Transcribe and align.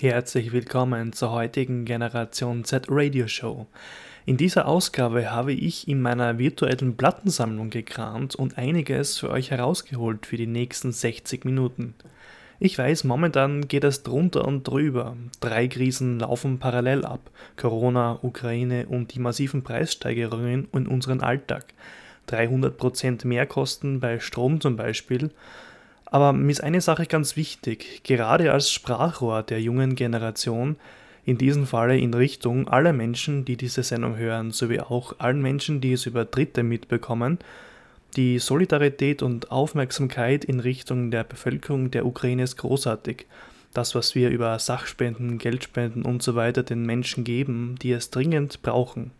Herzlich 0.00 0.50
willkommen 0.50 1.12
zur 1.12 1.30
heutigen 1.30 1.84
Generation 1.84 2.64
Z 2.64 2.86
Radio 2.88 3.28
Show. 3.28 3.66
In 4.24 4.38
dieser 4.38 4.66
Ausgabe 4.66 5.30
habe 5.30 5.52
ich 5.52 5.88
in 5.88 6.00
meiner 6.00 6.38
virtuellen 6.38 6.96
Plattensammlung 6.96 7.68
gekramt 7.68 8.34
und 8.34 8.56
einiges 8.56 9.18
für 9.18 9.28
euch 9.28 9.50
herausgeholt 9.50 10.24
für 10.24 10.38
die 10.38 10.46
nächsten 10.46 10.90
60 10.90 11.44
Minuten. 11.44 11.92
Ich 12.58 12.78
weiß, 12.78 13.04
momentan 13.04 13.68
geht 13.68 13.84
es 13.84 14.02
drunter 14.02 14.48
und 14.48 14.66
drüber. 14.66 15.18
Drei 15.40 15.68
Krisen 15.68 16.20
laufen 16.20 16.58
parallel 16.58 17.04
ab. 17.04 17.30
Corona, 17.58 18.18
Ukraine 18.22 18.86
und 18.86 19.14
die 19.14 19.20
massiven 19.20 19.62
Preissteigerungen 19.62 20.68
in 20.72 20.86
unseren 20.86 21.20
Alltag. 21.20 21.74
300% 22.30 23.26
Mehrkosten 23.26 24.00
bei 24.00 24.18
Strom 24.18 24.62
zum 24.62 24.76
Beispiel 24.76 25.30
aber 26.10 26.32
mir 26.32 26.50
ist 26.50 26.62
eine 26.62 26.80
Sache 26.80 27.06
ganz 27.06 27.36
wichtig, 27.36 28.02
gerade 28.04 28.52
als 28.52 28.70
Sprachrohr 28.70 29.42
der 29.42 29.60
jungen 29.60 29.94
Generation, 29.94 30.76
in 31.24 31.38
diesem 31.38 31.66
Falle 31.66 31.98
in 31.98 32.14
Richtung 32.14 32.68
aller 32.68 32.92
Menschen, 32.92 33.44
die 33.44 33.56
diese 33.56 33.82
Sendung 33.82 34.16
hören, 34.16 34.50
sowie 34.50 34.80
auch 34.80 35.14
allen 35.18 35.40
Menschen, 35.40 35.80
die 35.80 35.92
es 35.92 36.06
über 36.06 36.24
Dritte 36.24 36.62
mitbekommen, 36.62 37.38
die 38.16 38.40
Solidarität 38.40 39.22
und 39.22 39.52
Aufmerksamkeit 39.52 40.44
in 40.44 40.58
Richtung 40.58 41.12
der 41.12 41.22
Bevölkerung 41.22 41.92
der 41.92 42.06
Ukraine 42.06 42.42
ist 42.42 42.56
großartig. 42.56 43.26
Das, 43.72 43.94
was 43.94 44.16
wir 44.16 44.30
über 44.30 44.58
Sachspenden, 44.58 45.38
Geldspenden 45.38 46.04
usw. 46.04 46.52
So 46.54 46.62
den 46.62 46.84
Menschen 46.84 47.22
geben, 47.22 47.76
die 47.80 47.92
es 47.92 48.10
dringend 48.10 48.62
brauchen. 48.62 49.12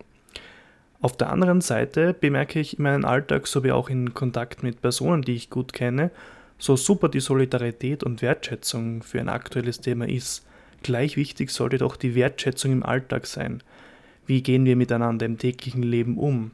Auf 1.00 1.16
der 1.16 1.30
anderen 1.30 1.61
Seite 1.61 2.12
bemerke 2.12 2.59
ich 2.59 2.78
in 2.78 2.83
meinem 2.83 3.05
Alltag 3.05 3.47
sowie 3.47 3.70
auch 3.70 3.88
in 3.88 4.12
Kontakt 4.12 4.64
mit 4.64 4.83
Personen, 4.83 5.22
die 5.22 5.36
ich 5.36 5.50
gut 5.50 5.72
kenne, 5.72 6.11
so 6.60 6.77
super 6.77 7.09
die 7.09 7.20
Solidarität 7.20 8.05
und 8.05 8.23
Wertschätzung 8.23 9.02
für 9.02 9.19
ein 9.19 9.30
aktuelles 9.30 9.80
Thema 9.80 10.06
ist, 10.06 10.46
gleich 10.83 11.16
wichtig 11.16 11.50
sollte 11.50 11.78
doch 11.78 11.96
die 11.96 12.14
Wertschätzung 12.14 12.70
im 12.70 12.83
Alltag 12.84 13.27
sein. 13.27 13.62
Wie 14.27 14.42
gehen 14.42 14.66
wir 14.66 14.77
miteinander 14.77 15.27
im 15.27 15.38
täglichen 15.38 15.83
Leben 15.83 16.19
um? 16.19 16.53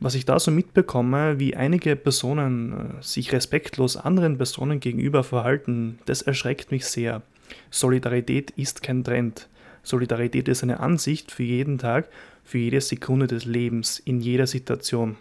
Was 0.00 0.14
ich 0.14 0.26
da 0.26 0.38
so 0.38 0.50
mitbekomme, 0.50 1.40
wie 1.40 1.56
einige 1.56 1.96
Personen 1.96 2.72
äh, 2.72 3.02
sich 3.02 3.32
respektlos 3.32 3.96
anderen 3.96 4.36
Personen 4.36 4.78
gegenüber 4.78 5.24
verhalten, 5.24 5.98
das 6.04 6.22
erschreckt 6.22 6.70
mich 6.70 6.84
sehr. 6.84 7.22
Solidarität 7.70 8.50
ist 8.52 8.82
kein 8.82 9.02
Trend. 9.02 9.48
Solidarität 9.82 10.46
ist 10.46 10.62
eine 10.62 10.80
Ansicht 10.80 11.32
für 11.32 11.42
jeden 11.42 11.78
Tag, 11.78 12.08
für 12.44 12.58
jede 12.58 12.80
Sekunde 12.80 13.26
des 13.26 13.46
Lebens, 13.46 13.98
in 13.98 14.20
jeder 14.20 14.46
Situation. 14.46 15.16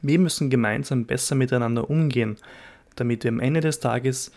Wir 0.00 0.18
müssen 0.18 0.50
gemeinsam 0.50 1.04
besser 1.04 1.34
miteinander 1.34 1.88
umgehen, 1.90 2.38
damit 3.00 3.24
wir 3.24 3.30
am 3.30 3.40
Ende 3.40 3.60
des 3.60 3.80
Tages 3.80 4.32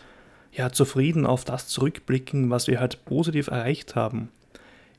ja 0.52 0.70
zufrieden 0.70 1.26
auf 1.26 1.44
das 1.44 1.68
zurückblicken, 1.68 2.50
was 2.50 2.66
wir 2.66 2.80
halt 2.80 3.04
positiv 3.04 3.48
erreicht 3.48 3.94
haben. 3.94 4.28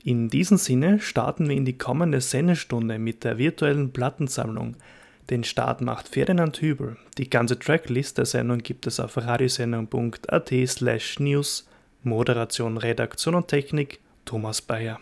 In 0.04 0.28
diesem 0.28 0.58
Sinne 0.58 1.00
starten 1.00 1.48
wir 1.48 1.56
in 1.56 1.66
die 1.66 1.78
kommende 1.78 2.20
Sendestunde 2.20 3.00
mit 3.00 3.24
der 3.24 3.38
virtuellen 3.38 3.94
Plattensammlung. 3.94 4.76
Den 5.30 5.46
Start 5.46 5.80
macht 5.80 6.10
Ferdinand 6.10 6.60
Hübel. 6.60 6.98
Die 7.18 7.30
ganze 7.30 7.58
Tracklist 7.58 8.18
der 8.18 8.26
Sendung 8.26 8.58
gibt 8.58 8.86
es 8.88 9.00
auf 9.00 9.16
radiosendung.at 9.16 10.52
slash 10.68 11.20
news. 11.20 11.68
Moderation, 12.02 12.78
Redaktion 12.78 13.36
und 13.36 13.48
Technik 13.48 14.00
Thomas 14.26 14.62
Bayer. 14.62 15.00